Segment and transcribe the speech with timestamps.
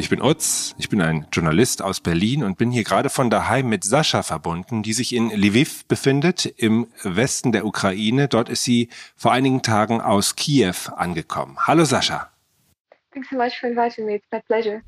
[0.00, 3.68] Ich bin Utz, ich bin ein Journalist aus Berlin und bin hier gerade von daheim
[3.68, 8.26] mit Sascha verbunden, die sich in Lviv befindet, im Westen der Ukraine.
[8.26, 11.58] Dort ist sie vor einigen Tagen aus Kiew angekommen.
[11.66, 12.30] Hallo Sascha.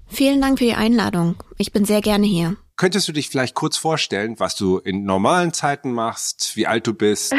[0.08, 1.44] Vielen Dank für die Einladung.
[1.58, 2.56] Ich bin sehr gerne hier.
[2.76, 6.94] Könntest du dich vielleicht kurz vorstellen, was du in normalen Zeiten machst, wie alt du
[6.94, 7.34] bist,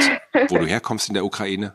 [0.50, 1.74] wo du herkommst in der Ukraine?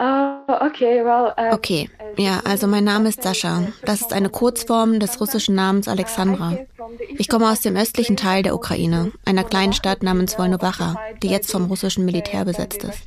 [0.00, 3.66] Oh, okay, well, uh, okay, ja, also mein Name ist Sascha.
[3.84, 6.58] Das ist eine Kurzform des russischen Namens Alexandra.
[7.16, 11.50] Ich komme aus dem östlichen Teil der Ukraine, einer kleinen Stadt namens Volnovacha, die jetzt
[11.50, 13.02] vom russischen Militär besetzt ist.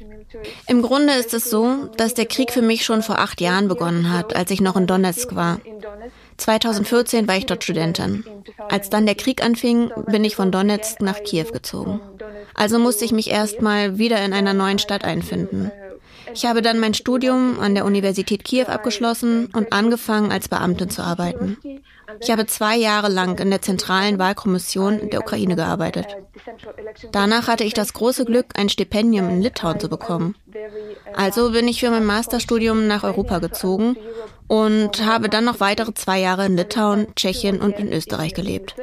[0.68, 4.12] Im Grunde ist es so, dass der Krieg für mich schon vor acht Jahren begonnen
[4.12, 5.60] hat, als ich noch in Donetsk war.
[6.38, 8.24] 2014 war ich dort Studentin.
[8.70, 12.00] Als dann der Krieg anfing, bin ich von Donetsk nach Kiew gezogen.
[12.54, 15.72] Also musste ich mich erstmal wieder in einer neuen Stadt einfinden.
[16.34, 21.02] Ich habe dann mein Studium an der Universität Kiew abgeschlossen und angefangen, als Beamtin zu
[21.02, 21.58] arbeiten.
[22.20, 26.08] Ich habe zwei Jahre lang in der zentralen Wahlkommission der Ukraine gearbeitet.
[27.12, 30.36] Danach hatte ich das große Glück, ein Stipendium in Litauen zu bekommen.
[31.14, 33.98] Also bin ich für mein Masterstudium nach Europa gezogen
[34.48, 38.76] und habe dann noch weitere zwei Jahre in Litauen, Tschechien und in Österreich gelebt.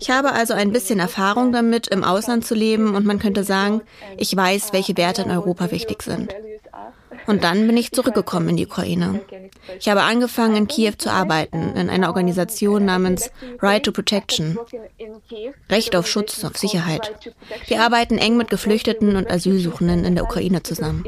[0.00, 3.82] Ich habe also ein bisschen Erfahrung damit, im Ausland zu leben und man könnte sagen,
[4.16, 6.34] ich weiß, welche Werte in Europa wichtig sind.
[7.26, 9.20] Und dann bin ich zurückgekommen in die Ukraine.
[9.78, 13.30] Ich habe angefangen, in Kiew zu arbeiten, in einer Organisation namens
[13.60, 14.58] Right to Protection.
[15.70, 17.32] Recht auf Schutz, auf Sicherheit.
[17.66, 21.04] Wir arbeiten eng mit Geflüchteten und Asylsuchenden in der Ukraine zusammen.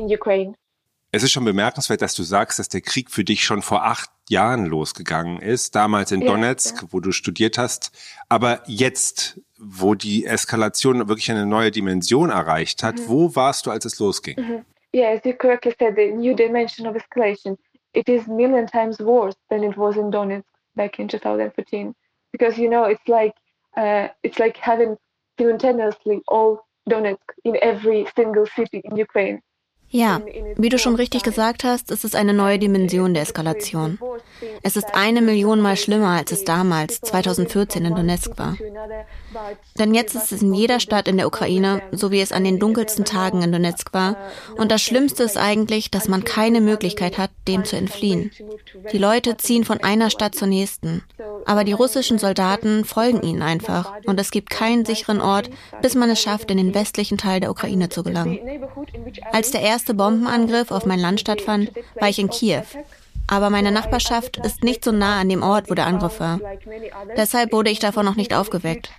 [1.12, 4.10] Es ist schon bemerkenswert, dass du sagst, dass der Krieg für dich schon vor acht
[4.28, 7.92] Jahren losgegangen ist, damals in Donetsk, wo du studiert hast.
[8.28, 13.08] Aber jetzt, wo die Eskalation wirklich eine neue Dimension erreicht hat, mhm.
[13.08, 14.64] wo warst du, als es losging?
[14.96, 17.56] Yeah, as you correctly said, the new dimension of escalation,
[17.94, 21.94] it is million times worse than it was in Donetsk back in 2014.
[22.32, 23.34] Because, you know, it's like,
[23.76, 24.96] uh, it's like having
[25.38, 29.42] simultaneously all Donetsk in every single city in Ukraine.
[29.88, 30.20] Ja,
[30.56, 33.98] wie du schon richtig gesagt hast, ist es eine neue Dimension der Eskalation.
[34.62, 38.56] Es ist eine Million Mal schlimmer, als es damals, 2014 in Donetsk war.
[39.78, 42.58] Denn jetzt ist es in jeder Stadt in der Ukraine, so wie es an den
[42.58, 44.16] dunkelsten Tagen in Donetsk war.
[44.56, 48.32] Und das Schlimmste ist eigentlich, dass man keine Möglichkeit hat, dem zu entfliehen.
[48.92, 51.02] Die Leute ziehen von einer Stadt zur nächsten.
[51.44, 53.92] Aber die russischen Soldaten folgen ihnen einfach.
[54.04, 57.50] Und es gibt keinen sicheren Ort, bis man es schafft, in den westlichen Teil der
[57.50, 58.38] Ukraine zu gelangen.
[59.32, 62.64] Als der Bombenangriff auf mein Land stattfand, war ich in Kiew.
[63.28, 66.38] Aber meine Nachbarschaft ist nicht so nah an dem Ort, wo der Angriff war.
[67.16, 68.90] Deshalb wurde ich davon noch nicht aufgeweckt.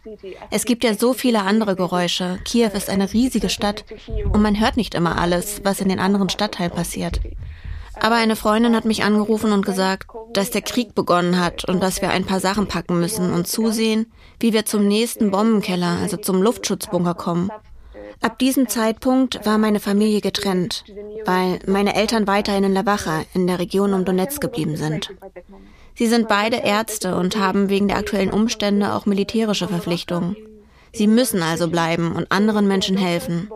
[0.52, 2.40] Es gibt ja so viele andere Geräusche.
[2.44, 3.86] Kiew ist eine riesige Stadt
[4.32, 7.22] und man hört nicht immer alles, was in den anderen Stadtteilen passiert.
[8.00, 12.02] Aber eine Freundin hat mich angerufen und gesagt, dass der Krieg begonnen hat und dass
[12.02, 16.42] wir ein paar Sachen packen müssen und zusehen, wie wir zum nächsten Bombenkeller, also zum
[16.42, 17.50] Luftschutzbunker kommen.
[18.22, 20.84] Ab diesem Zeitpunkt war meine Familie getrennt,
[21.26, 25.14] weil meine Eltern weiterhin in Lavacha in der Region um Donetsk geblieben sind.
[25.96, 30.36] Sie sind beide Ärzte und haben wegen der aktuellen Umstände auch militärische Verpflichtungen.
[30.98, 33.50] Sie müssen also bleiben und anderen Menschen helfen.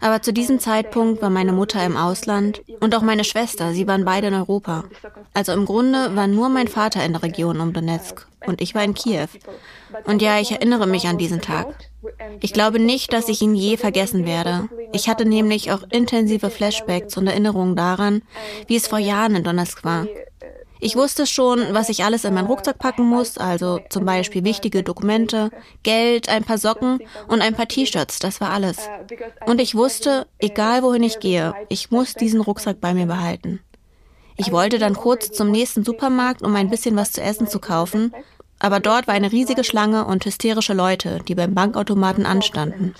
[0.00, 4.04] Aber zu diesem Zeitpunkt war meine Mutter im Ausland und auch meine Schwester, sie waren
[4.04, 4.84] beide in Europa.
[5.32, 8.84] Also im Grunde war nur mein Vater in der Region um Donetsk und ich war
[8.84, 9.28] in Kiew.
[10.04, 11.74] Und ja, ich erinnere mich an diesen Tag.
[12.40, 14.68] Ich glaube nicht, dass ich ihn je vergessen werde.
[14.92, 18.20] Ich hatte nämlich auch intensive Flashbacks und Erinnerungen daran,
[18.66, 20.06] wie es vor Jahren in Donetsk war.
[20.84, 24.82] Ich wusste schon, was ich alles in meinen Rucksack packen muss, also zum Beispiel wichtige
[24.82, 25.50] Dokumente,
[25.82, 28.90] Geld, ein paar Socken und ein paar T-Shirts, das war alles.
[29.46, 33.60] Und ich wusste, egal wohin ich gehe, ich muss diesen Rucksack bei mir behalten.
[34.36, 38.12] Ich wollte dann kurz zum nächsten Supermarkt, um ein bisschen was zu essen zu kaufen,
[38.58, 42.94] Aber dort war eine riesige Schlange und hysterische Leute, die beim Bankautomaten anstanden.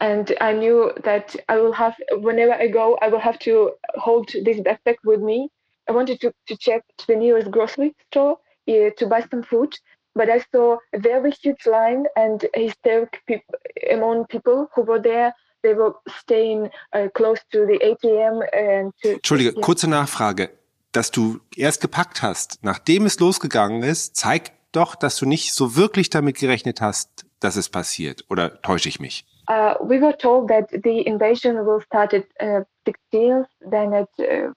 [0.00, 4.28] And I knew that I will have, whenever I go, I will have to hold
[4.44, 5.50] this backpack with me.
[5.88, 9.74] I wanted to, to check the nearest grocery store uh, to buy some food,
[10.14, 13.58] but I saw a very huge line and hysteric people
[13.90, 15.34] among people who were there.
[15.62, 19.62] They were staying uh, close to the ATM and to, Entschuldige, yeah.
[19.62, 20.50] kurze Nachfrage.
[20.92, 25.76] Dass du erst gepackt hast, nachdem es losgegangen ist, zeigt doch, dass du nicht so
[25.76, 28.24] wirklich damit gerechnet hast, dass es passiert.
[28.30, 29.24] Oder täusche ich mich?
[29.48, 34.52] Uh, we were told that the invasion will start at uh, 16th, then at uh,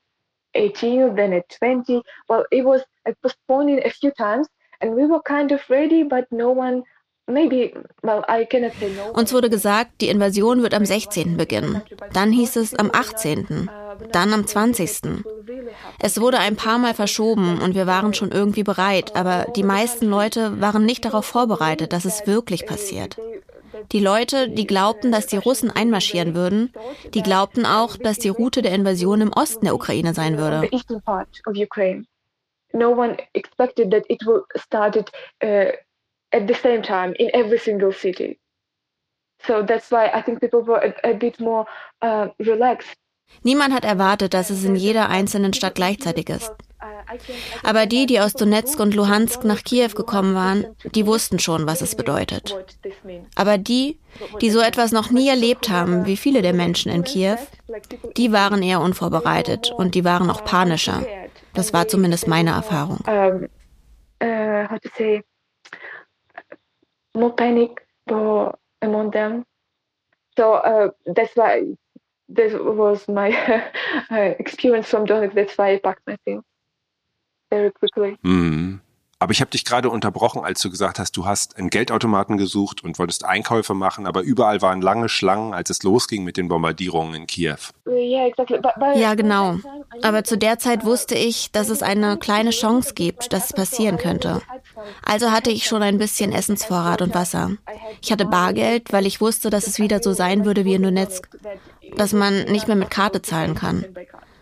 [0.56, 2.02] 18th, then at 20.
[2.28, 4.48] Well, it was uh, postponed a few times,
[4.82, 6.84] and we were kind of ready, but no one
[9.14, 11.38] uns wurde gesagt, die Invasion wird am 16.
[11.38, 11.82] beginnen.
[12.14, 13.70] Dann hieß es am 18.,
[14.12, 15.24] dann am 20.
[16.00, 20.08] Es wurde ein paar Mal verschoben und wir waren schon irgendwie bereit, aber die meisten
[20.08, 23.18] Leute waren nicht darauf vorbereitet, dass es wirklich passiert.
[23.92, 26.74] Die Leute, die glaubten, dass die Russen einmarschieren würden,
[27.14, 30.70] die glaubten auch, dass die Route der Invasion im Osten der Ukraine sein würde.
[32.74, 35.74] No one expected that it will start uh,
[36.32, 38.40] at the same time in every single city.
[39.46, 41.66] So that's why I think people were a, a bit more
[42.02, 42.96] uh, relaxed.
[43.44, 46.54] Niemand hat erwartet, dass es in jeder einzelnen Stadt gleichzeitig ist.
[47.64, 51.82] Aber die, die aus Donetsk und Luhansk nach Kiew gekommen waren, die wussten schon, was
[51.82, 52.56] es bedeutet.
[53.36, 54.00] Aber die,
[54.42, 57.38] die so etwas noch nie erlebt haben, wie viele der Menschen in Kiew,
[58.18, 61.04] die waren eher unvorbereitet und die waren auch panischer.
[61.54, 63.00] Das war zumindest meine Erfahrung.
[63.08, 63.48] Um,
[64.22, 65.22] uh, how to say,
[67.14, 67.86] more panic
[68.82, 69.46] among them.
[70.38, 70.92] So uh,
[75.06, 75.36] Donetsk.
[75.36, 76.18] That's why I packed my
[77.52, 78.18] very quickly.
[78.24, 78.80] Mm.
[79.22, 82.84] Aber ich habe dich gerade unterbrochen, als du gesagt hast, du hast einen Geldautomaten gesucht
[82.84, 87.14] und wolltest Einkäufe machen, aber überall waren lange Schlangen, als es losging mit den Bombardierungen
[87.14, 87.58] in Kiew.
[88.96, 89.58] Ja, genau.
[90.02, 94.00] Aber zu der Zeit wusste ich, dass es eine kleine Chance gibt, dass es passieren
[94.00, 94.42] könnte.
[95.06, 97.52] Also hatte ich schon ein bisschen Essensvorrat und Wasser.
[98.02, 101.30] Ich hatte Bargeld, weil ich wusste, dass es wieder so sein würde wie in Donetsk,
[101.96, 103.86] dass man nicht mehr mit Karte zahlen kann.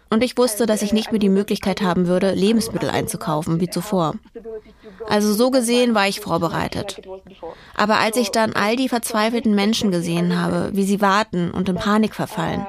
[0.09, 4.15] Und ich wusste, dass ich nicht mehr die Möglichkeit haben würde, Lebensmittel einzukaufen wie zuvor.
[5.07, 7.01] Also so gesehen war ich vorbereitet.
[7.75, 11.75] Aber als ich dann all die verzweifelten Menschen gesehen habe, wie sie warten und in
[11.75, 12.65] Panik verfallen,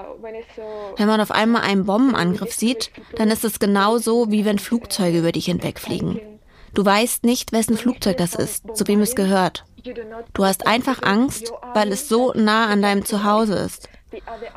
[0.97, 5.33] wenn man auf einmal einen Bombenangriff sieht, dann ist es genauso, wie wenn Flugzeuge über
[5.33, 6.21] dich hinwegfliegen.
[6.75, 9.65] Du weißt nicht, wessen Flugzeug das ist, zu wem es gehört.
[10.35, 13.89] Du hast einfach Angst, weil es so nah an deinem Zuhause ist.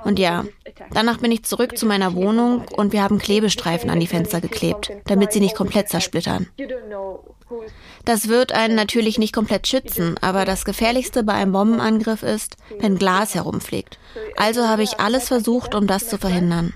[0.03, 0.45] Und ja,
[0.93, 4.91] danach bin ich zurück zu meiner Wohnung und wir haben Klebestreifen an die Fenster geklebt,
[5.05, 6.47] damit sie nicht komplett zersplittern.
[8.05, 12.97] Das wird einen natürlich nicht komplett schützen, aber das Gefährlichste bei einem Bombenangriff ist, wenn
[12.97, 13.99] Glas herumfliegt.
[14.35, 16.73] Also habe ich alles versucht, um das zu verhindern.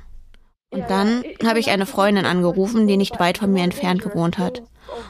[0.69, 4.61] Und dann habe ich eine Freundin angerufen, die nicht weit von mir entfernt gewohnt hat.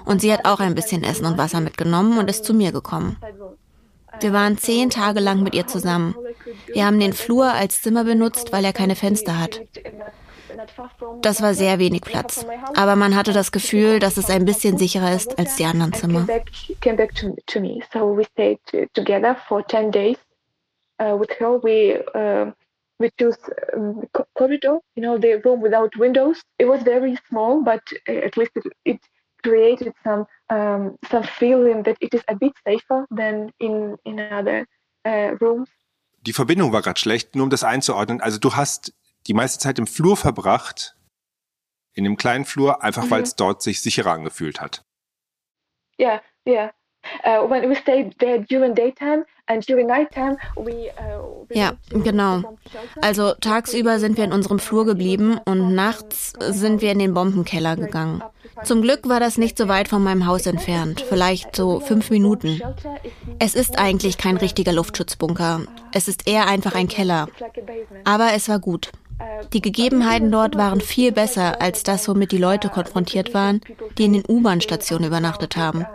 [0.05, 3.17] Und sie hat auch ein bisschen Essen und Wasser mitgenommen und ist zu mir gekommen.
[4.19, 6.15] Wir waren zehn Tage lang mit ihr zusammen.
[6.67, 9.61] Wir haben den Flur als Zimmer benutzt, weil er keine Fenster hat.
[11.21, 12.45] Das war sehr wenig Platz.
[12.75, 16.27] Aber man hatte das Gefühl, dass es ein bisschen sicherer ist als die anderen Zimmer.
[22.99, 23.37] we chose
[23.73, 24.03] um,
[24.35, 26.43] corridor, you know, the room without windows.
[26.57, 28.51] It was very small, but uh, at least
[28.85, 28.99] it
[29.43, 34.65] created some um, some feeling that it is a bit safer than in in other
[35.05, 35.69] uh, rooms.
[36.21, 38.21] Die Verbindung war gerade schlecht, nur um das einzuordnen.
[38.21, 38.93] Also du hast
[39.27, 40.95] die meiste Zeit im Flur verbracht,
[41.93, 43.11] in dem kleinen Flur, einfach mhm.
[43.11, 44.83] weil es dort sich sicherer angefühlt hat.
[45.97, 46.53] Ja, yeah, ja.
[46.53, 46.71] Yeah.
[47.23, 49.23] Uh, when we stayed there during daytime
[50.89, 52.43] uh, ja, genau.
[53.01, 57.75] Also tagsüber sind wir in unserem Flur geblieben und nachts sind wir in den Bombenkeller
[57.77, 58.21] gegangen.
[58.63, 62.61] Zum Glück war das nicht so weit von meinem Haus entfernt, vielleicht so fünf Minuten.
[63.39, 65.61] Es ist eigentlich kein richtiger Luftschutzbunker.
[65.93, 67.27] Es ist eher einfach ein Keller.
[68.03, 68.91] Aber es war gut.
[69.53, 73.61] Die Gegebenheiten dort waren viel besser als das, womit die Leute konfrontiert waren,
[73.97, 75.85] die in den U-Bahn-Stationen übernachtet haben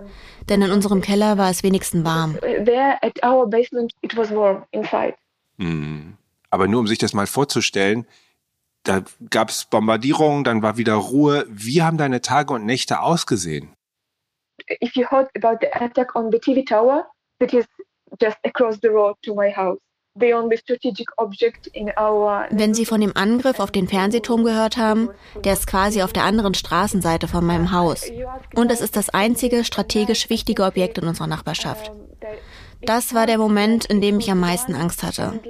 [0.49, 2.39] denn in unserem Keller war es wenigstens warm.
[5.57, 6.17] Mhm.
[6.51, 8.07] Aber nur um sich das mal vorzustellen,
[8.85, 11.47] da gab es Bombardierungen, dann war wieder Ruhe.
[11.49, 13.71] Wie haben deine Tage und Nächte ausgesehen?
[14.83, 17.07] If you heard about the attack on the TV tower,
[17.39, 17.65] that is
[18.21, 19.79] just across the road to my house.
[22.51, 25.09] Wenn Sie von dem Angriff auf den Fernsehturm gehört haben,
[25.43, 28.05] der ist quasi auf der anderen Straßenseite von meinem Haus.
[28.55, 31.93] Und es ist das einzige strategisch wichtige Objekt in unserer Nachbarschaft.
[32.83, 35.41] Das war der Moment, in dem ich am meisten Angst hatte.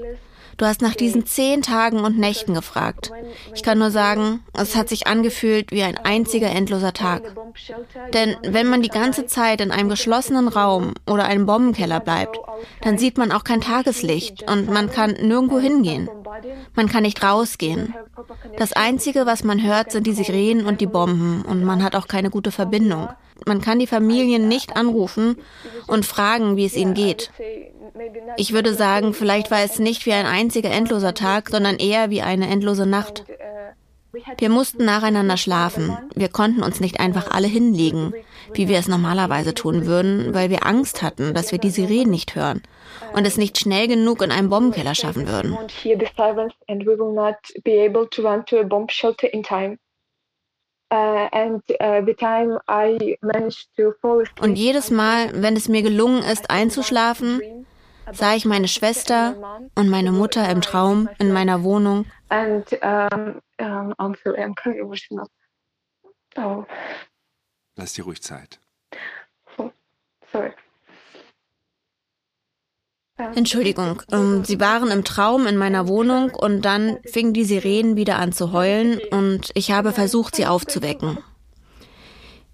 [0.56, 3.10] Du hast nach diesen zehn Tagen und Nächten gefragt.
[3.54, 7.22] Ich kann nur sagen, es hat sich angefühlt wie ein einziger endloser Tag.
[8.12, 12.38] Denn wenn man die ganze Zeit in einem geschlossenen Raum oder einem Bombenkeller bleibt,
[12.82, 16.08] dann sieht man auch kein Tageslicht und man kann nirgendwo hingehen.
[16.74, 17.94] Man kann nicht rausgehen.
[18.56, 22.08] Das Einzige, was man hört, sind die Sirenen und die Bomben und man hat auch
[22.08, 23.08] keine gute Verbindung.
[23.46, 25.36] Man kann die Familien nicht anrufen
[25.86, 27.30] und fragen, wie es ihnen geht.
[28.36, 32.22] Ich würde sagen, vielleicht war es nicht wie ein einziger endloser Tag, sondern eher wie
[32.22, 33.24] eine endlose Nacht.
[34.36, 35.96] Wir mussten nacheinander schlafen.
[36.14, 38.12] Wir konnten uns nicht einfach alle hinlegen,
[38.52, 42.34] wie wir es normalerweise tun würden, weil wir Angst hatten, dass wir die Sirenen nicht
[42.34, 42.62] hören
[43.14, 45.56] und es nicht schnell genug in einen Bombenkeller schaffen würden.
[54.40, 57.66] Und jedes Mal, wenn es mir gelungen ist, einzuschlafen,
[58.12, 62.04] sah ich meine Schwester und meine Mutter im Traum in meiner Wohnung.
[66.36, 66.64] Oh.
[67.76, 68.60] Lass dir ruhig Zeit.
[70.30, 70.52] Sorry.
[73.34, 78.18] Entschuldigung, ähm, Sie waren im Traum in meiner Wohnung und dann fingen die Sirenen wieder
[78.18, 81.18] an zu heulen und ich habe versucht, sie aufzuwecken.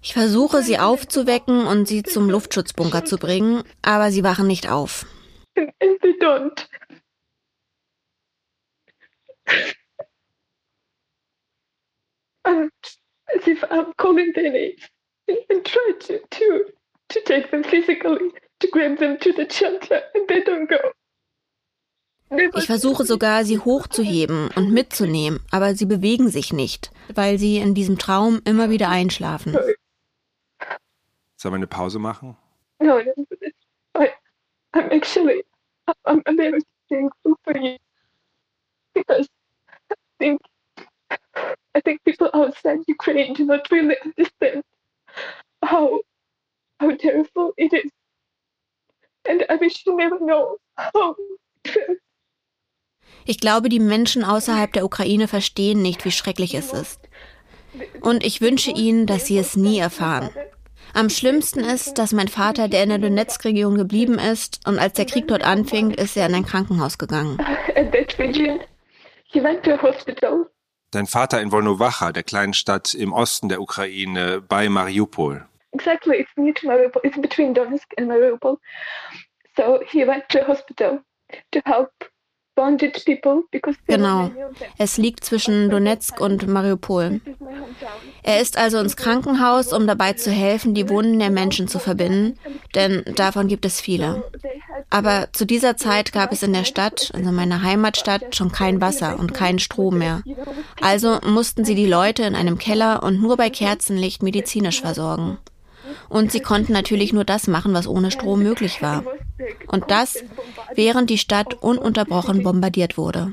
[0.01, 5.05] Ich versuche, sie aufzuwecken und sie zum Luftschutzbunker zu bringen, aber sie wachen nicht auf.
[5.57, 6.67] And, they don't.
[12.45, 12.71] And
[13.35, 14.81] as if I'm calling their names
[15.27, 16.63] and try to, to,
[17.09, 20.77] to take them physically, to grab them to the shelter, and they don't go.
[22.55, 27.73] Ich versuche sogar, sie hochzuheben und mitzunehmen, aber sie bewegen sich nicht, weil sie in
[27.73, 29.57] diesem Traum immer wieder einschlafen.
[31.37, 32.37] Sollen wir eine Pause machen?
[32.79, 33.25] No, no,
[33.97, 34.09] I,
[34.73, 35.43] I'm actually
[36.05, 37.77] I'm, I'm very thankful for you
[38.93, 39.27] because
[39.91, 40.41] I think
[41.75, 44.63] I think people outside Ukraine do not really understand
[45.63, 46.01] how
[46.79, 47.91] how terrible it is,
[53.25, 57.01] Ich glaube, die Menschen außerhalb der Ukraine verstehen nicht, wie schrecklich es ist.
[58.01, 60.29] Und ich wünsche ihnen, dass sie es nie erfahren.
[60.93, 65.05] Am schlimmsten ist, dass mein Vater, der in der Donetsk-Region geblieben ist, und als der
[65.05, 67.37] Krieg dort anfing, ist er in ein Krankenhaus gegangen.
[70.91, 75.45] Dein Vater in Volnowacha, der kleinen Stadt im Osten der Ukraine, bei Mariupol.
[75.71, 77.01] Exactly, it's near to Mariupol.
[77.03, 78.57] It's between Donetsk and Mariupol.
[79.59, 81.01] So he went to hospital
[81.51, 81.91] to help
[83.87, 84.31] Genau.
[84.77, 87.21] Es liegt zwischen Donetsk und Mariupol.
[88.21, 92.37] Er ist also ins Krankenhaus, um dabei zu helfen, die Wunden der Menschen zu verbinden,
[92.75, 94.23] denn davon gibt es viele.
[94.89, 99.17] Aber zu dieser Zeit gab es in der Stadt, also meiner Heimatstadt, schon kein Wasser
[99.17, 100.21] und keinen Strom mehr.
[100.81, 105.37] Also mussten sie die Leute in einem Keller und nur bei Kerzenlicht medizinisch versorgen.
[106.09, 109.03] Und sie konnten natürlich nur das machen, was ohne Strom möglich war.
[109.67, 110.23] Und das,
[110.75, 113.31] während die Stadt ununterbrochen bombardiert wurde.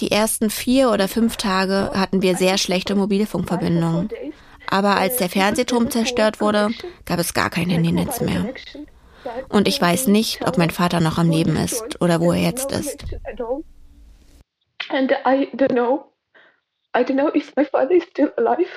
[0.00, 4.10] Die ersten vier oder fünf Tage hatten wir sehr schlechte Mobilfunkverbindungen.
[4.68, 6.70] Aber als der Fernsehturm zerstört wurde,
[7.04, 8.46] gab es gar kein Handynetz mehr.
[9.48, 12.72] Und ich weiß nicht, ob mein Vater noch am Leben ist oder wo er jetzt
[12.72, 13.04] ist.
[14.90, 16.12] And I don't know.
[16.96, 18.68] I don't know if my father is still alive.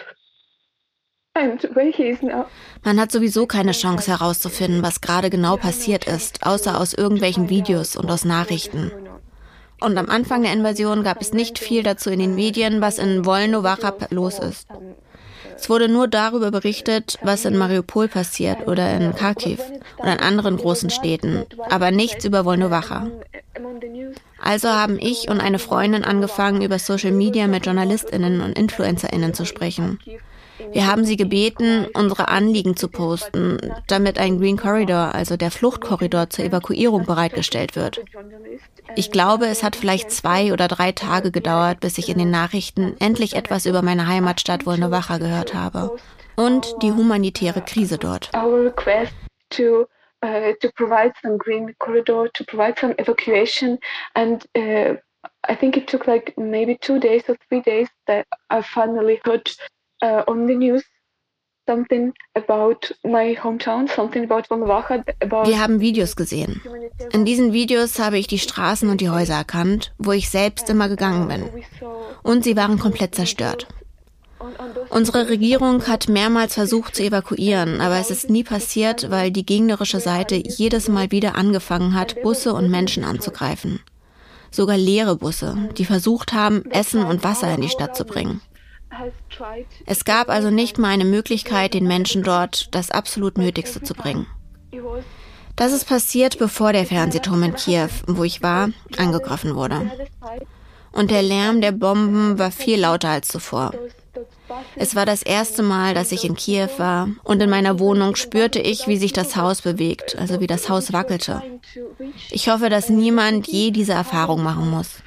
[2.84, 7.96] Man hat sowieso keine Chance herauszufinden, was gerade genau passiert ist, außer aus irgendwelchen Videos
[7.96, 8.92] und aus Nachrichten.
[9.80, 13.26] Und am Anfang der Invasion gab es nicht viel dazu in den Medien, was in
[13.26, 14.68] Wolnowacha los ist.
[15.56, 19.60] Es wurde nur darüber berichtet, was in Mariupol passiert oder in Kharkiv
[19.98, 23.10] oder in anderen großen Städten, aber nichts über Wolnowacha.
[24.40, 29.46] Also haben ich und eine Freundin angefangen, über Social Media mit JournalistInnen und InfluencerInnen zu
[29.46, 30.00] sprechen.
[30.72, 36.30] Wir haben sie gebeten, unsere Anliegen zu posten, damit ein Green Corridor, also der Fluchtkorridor
[36.30, 38.04] zur Evakuierung bereitgestellt wird.
[38.96, 42.96] Ich glaube, es hat vielleicht zwei oder drei Tage gedauert, bis ich in den Nachrichten
[43.00, 45.98] endlich etwas über meine Heimatstadt Wolnowacha gehört habe
[46.36, 48.32] und die humanitäre Krise dort.
[50.24, 53.78] Uh, to provide green corridor, to provide some evacuation,
[54.16, 54.96] and uh,
[55.48, 59.48] I think it took like maybe two days or three days that I finally heard
[60.04, 60.84] uh, on the news
[65.44, 66.62] Wir haben Videos gesehen.
[67.12, 70.88] In diesen Videos habe ich die Straßen und die Häuser erkannt, wo ich selbst immer
[70.88, 71.50] gegangen bin.
[72.24, 73.68] Und sie waren komplett zerstört.
[74.90, 80.00] Unsere Regierung hat mehrmals versucht zu evakuieren, aber es ist nie passiert, weil die gegnerische
[80.00, 83.82] Seite jedes Mal wieder angefangen hat, Busse und Menschen anzugreifen.
[84.52, 88.42] Sogar leere Busse, die versucht haben, Essen und Wasser in die Stadt zu bringen.
[89.86, 94.28] Es gab also nicht mal eine Möglichkeit, den Menschen dort das absolut Nötigste zu bringen.
[95.56, 99.92] Das ist passiert, bevor der Fernsehturm in Kiew, wo ich war, angegriffen wurde.
[100.92, 103.72] Und der Lärm der Bomben war viel lauter als zuvor.
[104.76, 108.60] Es war das erste Mal, dass ich in Kiew war und in meiner Wohnung spürte
[108.60, 111.42] ich, wie sich das Haus bewegt, also wie das Haus wackelte.
[112.30, 115.04] Ich hoffe, dass niemand je diese Erfahrung machen muss.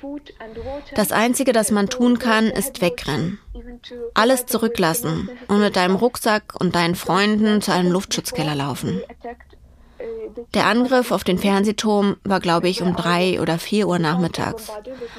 [0.94, 3.38] Das Einzige, das man tun kann, ist wegrennen.
[4.14, 9.02] Alles zurücklassen und mit deinem Rucksack und deinen Freunden zu einem Luftschutzkeller laufen.
[10.54, 14.72] Der Angriff auf den Fernsehturm war, glaube ich, um drei oder vier Uhr nachmittags.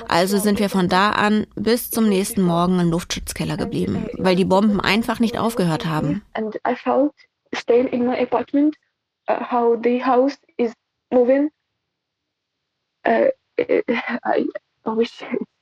[0.08, 4.46] Also sind wir von da an bis zum nächsten Morgen im Luftschutzkeller geblieben, weil die
[4.46, 6.24] Bomben einfach nicht aufgehört haben.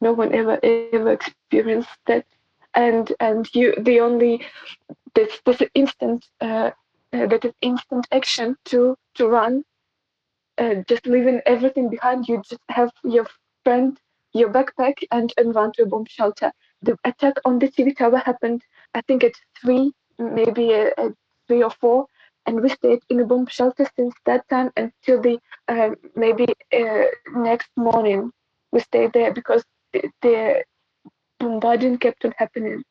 [0.00, 2.02] no one ever ever experienced that.
[2.52, 4.42] And and you the only
[5.14, 6.70] this this instant uh,
[7.12, 9.64] uh, that is instant action to to run
[10.58, 13.26] uh, just leaving everything behind you just have your
[13.64, 13.98] friend
[14.32, 14.68] your backpack
[15.10, 16.34] and, and run to a bomb shelter
[16.82, 18.62] the attack on the tv tower happened
[18.94, 21.08] i think at three maybe at uh,
[21.46, 22.06] three or four
[22.46, 27.04] and we stayed in a bomb shelter since that time until the uh, maybe uh,
[27.34, 28.30] next morning
[28.72, 30.64] we stayed there because the, the
[31.38, 32.82] bombarding kept on happening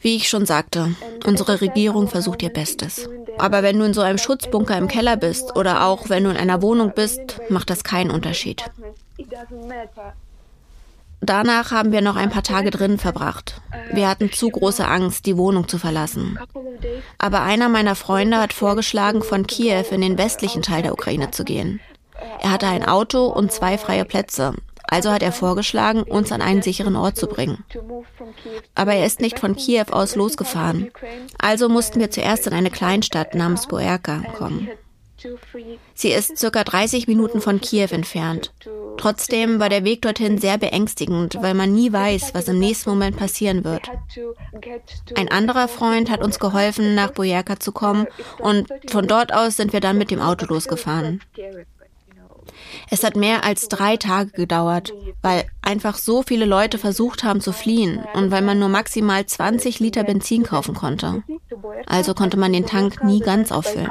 [0.00, 3.08] Wie ich schon sagte, unsere Regierung versucht ihr Bestes.
[3.38, 6.36] Aber wenn du in so einem Schutzbunker im Keller bist oder auch wenn du in
[6.36, 8.64] einer Wohnung bist, macht das keinen Unterschied.
[11.24, 13.60] Danach haben wir noch ein paar Tage drinnen verbracht.
[13.92, 16.36] Wir hatten zu große Angst, die Wohnung zu verlassen.
[17.18, 21.44] Aber einer meiner Freunde hat vorgeschlagen, von Kiew in den westlichen Teil der Ukraine zu
[21.44, 21.80] gehen.
[22.40, 24.54] Er hatte ein Auto und zwei freie Plätze,
[24.92, 27.64] also hat er vorgeschlagen, uns an einen sicheren Ort zu bringen.
[28.74, 30.90] Aber er ist nicht von Kiew aus losgefahren.
[31.38, 34.68] Also mussten wir zuerst in eine Kleinstadt namens Boerka kommen.
[35.94, 38.52] Sie ist circa 30 Minuten von Kiew entfernt.
[38.98, 43.16] Trotzdem war der Weg dorthin sehr beängstigend, weil man nie weiß, was im nächsten Moment
[43.16, 43.88] passieren wird.
[45.14, 48.06] Ein anderer Freund hat uns geholfen, nach Boyerka zu kommen
[48.40, 51.22] und von dort aus sind wir dann mit dem Auto losgefahren.
[52.90, 57.52] Es hat mehr als drei Tage gedauert, weil einfach so viele Leute versucht haben zu
[57.52, 61.22] fliehen und weil man nur maximal 20 Liter Benzin kaufen konnte.
[61.86, 63.90] Also konnte man den Tank nie ganz auffüllen.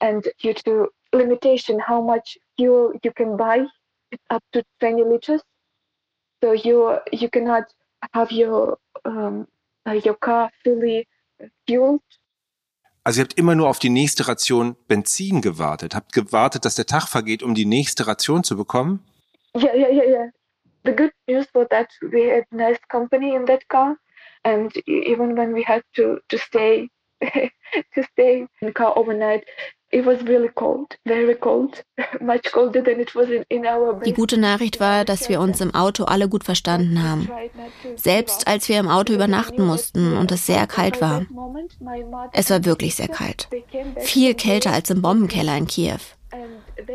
[0.00, 3.64] and due to limitation how much fuel you can buy
[4.30, 5.42] up to 20 liters
[6.42, 7.64] so you you cannot
[8.12, 9.46] have your um,
[9.94, 11.06] your car fully
[11.66, 12.02] fueled.
[13.04, 16.86] Also ihr habt immer nur auf die nächste Ration Benzin gewartet, habt gewartet, dass der
[16.86, 19.04] Tag vergeht, um die nächste Ration zu bekommen?
[19.56, 20.30] Yeah, yeah, yeah, yeah.
[20.84, 23.96] The good news was that we had nice company in that car,
[24.44, 26.88] and even when we had to to stay
[27.20, 29.44] to stay in the car overnight,
[34.04, 37.30] die gute Nachricht war, dass wir uns im Auto alle gut verstanden haben.
[37.94, 41.24] Selbst als wir im Auto übernachten mussten und es sehr kalt war.
[42.32, 43.48] Es war wirklich sehr kalt.
[43.98, 46.00] Viel kälter als im Bombenkeller in Kiew.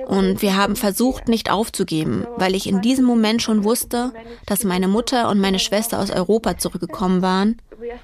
[0.08, 4.12] Und wir haben versucht, nicht aufzugeben, weil ich in diesem Moment schon wusste,
[4.46, 7.62] dass meine Mutter und meine Schwester aus Europa zurückgekommen waren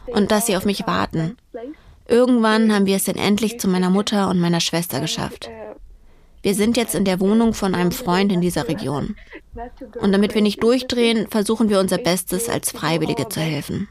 [0.07, 1.37] und dass sie auf mich warten.
[2.07, 5.49] Irgendwann haben wir es dann endlich zu meiner Mutter und meiner Schwester geschafft.
[6.41, 9.15] Wir sind jetzt in der Wohnung von einem Freund in dieser Region.
[9.99, 13.89] Und damit wir nicht durchdrehen, versuchen wir unser Bestes, als Freiwillige zu helfen.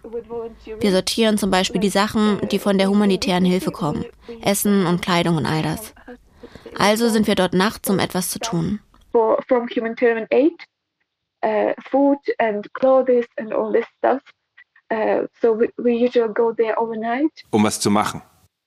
[0.80, 4.06] Wir sortieren zum Beispiel die Sachen, die von der humanitären Hilfe kommen.
[4.42, 5.92] Essen und Kleidung und all das.
[6.78, 8.80] Also sind wir dort nachts, um etwas zu tun.
[9.12, 10.52] From humanitarian aid,
[11.44, 14.20] uh, food and clothes and all this stuff.
[14.90, 17.44] Uh, so we, we usually go there overnight.
[17.50, 18.22] Um was zu machen?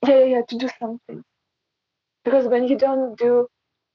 [0.06, 1.24] Yeah, yeah, yeah, to do something.
[2.24, 3.48] Because when you don't do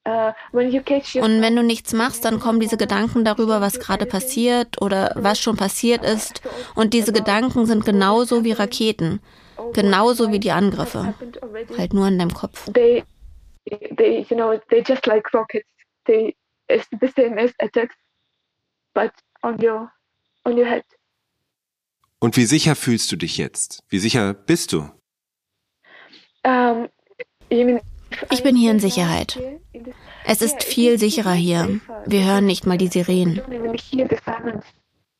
[0.07, 5.13] uh, und wenn du nichts machst, dann kommen diese Gedanken darüber, was gerade passiert oder
[5.15, 6.43] was schon passiert ist.
[6.75, 9.21] Und diese Gedanken sind genauso wie Raketen,
[9.73, 11.15] genauso wie die Angriffe.
[11.79, 12.71] Halt nur in deinem Kopf.
[12.71, 13.05] They,
[13.97, 15.69] they, you know, they just like rockets.
[16.07, 16.37] They,
[16.69, 17.97] it's the same as attacks,
[18.93, 19.11] but
[19.43, 19.91] on your
[20.45, 20.85] on your head.
[22.25, 23.83] Und wie sicher fühlst du dich jetzt?
[23.91, 24.89] Wie sicher bist du?
[26.43, 27.81] Mean
[28.31, 29.39] Ich bin hier in Sicherheit.
[30.25, 31.81] Es ist viel sicherer hier.
[32.07, 33.43] Wir hören nicht mal die Sirenen.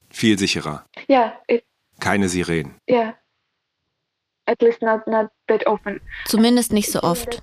[0.09, 0.87] Viel sicherer.
[1.47, 1.65] It
[2.01, 2.77] Keine Sirenen.
[2.89, 3.13] yeah.
[4.47, 6.01] At least not not that often.
[6.25, 7.43] Zumindest nicht so oft.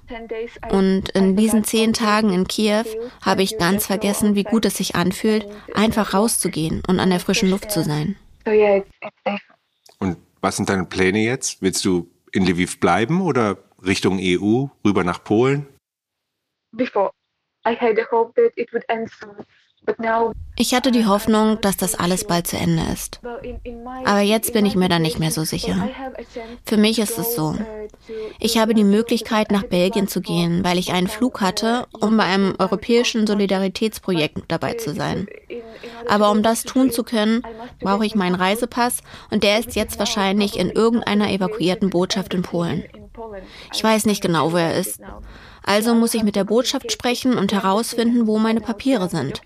[0.72, 2.86] Und in diesen zehn Tagen in Kiew
[3.22, 5.46] habe ich ganz vergessen, wie gut es sich anfühlt,
[5.76, 8.18] einfach rauszugehen und an der frischen Luft zu sein.
[8.46, 9.42] So yeah, it's, it's safe.
[10.00, 11.62] Und was sind deine Pläne jetzt?
[11.62, 15.68] Willst du in Lviv bleiben oder Richtung EU, rüber nach Polen?
[16.72, 17.12] Before,
[17.68, 19.46] I had the hope that it would end soon,
[19.86, 20.32] but now.
[20.56, 23.20] Ich hatte die Hoffnung, dass das alles bald zu Ende ist.
[24.06, 25.90] Aber jetzt bin ich mir da nicht mehr so sicher.
[26.66, 27.56] Für mich ist es so.
[28.40, 32.24] Ich habe die Möglichkeit, nach Belgien zu gehen, weil ich einen Flug hatte, um bei
[32.24, 35.28] einem europäischen Solidaritätsprojekt dabei zu sein.
[36.08, 37.44] Aber um das tun zu können,
[37.80, 42.84] brauche ich meinen Reisepass und der ist jetzt wahrscheinlich in irgendeiner evakuierten Botschaft in Polen.
[43.74, 45.02] Ich weiß nicht genau, wo er ist.
[45.64, 49.42] Also muss ich mit der Botschaft sprechen und herausfinden, wo meine Papiere sind.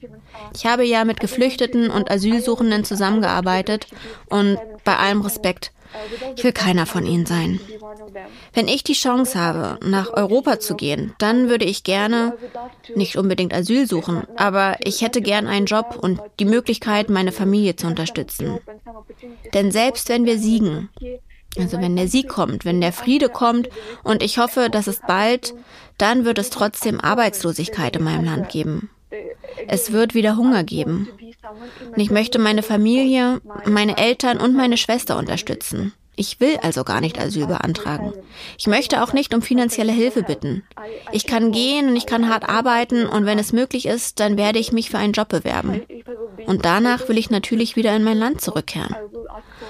[0.53, 3.87] Ich habe ja mit Geflüchteten und Asylsuchenden zusammengearbeitet
[4.29, 5.71] und bei allem Respekt,
[6.35, 7.59] ich will keiner von ihnen sein.
[8.53, 12.33] Wenn ich die Chance habe, nach Europa zu gehen, dann würde ich gerne
[12.95, 17.75] nicht unbedingt Asyl suchen, aber ich hätte gern einen Job und die Möglichkeit, meine Familie
[17.75, 18.59] zu unterstützen.
[19.53, 20.89] Denn selbst wenn wir siegen,
[21.57, 23.69] also wenn der Sieg kommt, wenn der Friede kommt
[24.03, 25.53] und ich hoffe, dass es bald,
[25.97, 28.89] dann wird es trotzdem Arbeitslosigkeit in meinem Land geben.
[29.67, 31.07] Es wird wieder Hunger geben.
[31.91, 35.93] Und ich möchte meine Familie, meine Eltern und meine Schwester unterstützen.
[36.17, 38.13] Ich will also gar nicht Asyl beantragen.
[38.57, 40.63] Ich möchte auch nicht um finanzielle Hilfe bitten.
[41.11, 44.59] Ich kann gehen und ich kann hart arbeiten und wenn es möglich ist, dann werde
[44.59, 45.81] ich mich für einen Job bewerben.
[46.45, 48.95] Und danach will ich natürlich wieder in mein Land zurückkehren.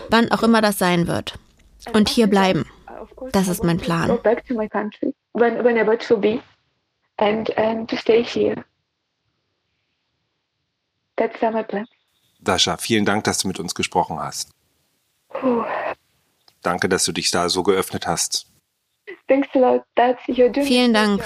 [0.10, 1.34] Wann auch immer das sein wird.
[1.94, 2.66] Und hier bleiben.
[3.32, 4.20] Das ist mein Plan.
[7.18, 8.66] And and to stay here.
[11.18, 11.86] That's my plan.
[12.40, 14.52] Dascha, vielen Dank, dass du mit uns gesprochen hast.
[15.30, 15.64] Whew.
[16.62, 18.48] Danke, dass du dich da so geöffnet hast.
[19.28, 19.84] Thanks a lot.
[19.96, 20.66] That's you're doing.
[20.66, 21.22] Vielen Dank.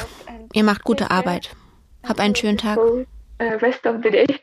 [0.53, 1.11] Ihr macht gute.
[1.11, 1.55] Arbeit.
[2.03, 2.77] Hab einen schönen Tag.
[2.77, 3.05] Uh,
[3.39, 4.27] rest of the day.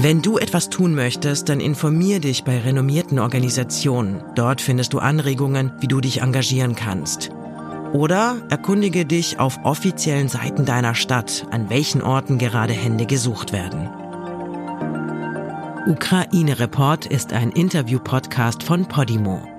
[0.00, 4.22] Wenn du etwas tun möchtest, dann informier dich bei renommierten Organisationen.
[4.36, 7.30] Dort findest du Anregungen, wie du dich engagieren kannst.
[7.92, 13.88] Oder erkundige dich auf offiziellen Seiten deiner Stadt, an welchen Orten gerade Hände gesucht werden.
[15.86, 19.57] Ukraine Report ist ein Interview-Podcast von Podimo.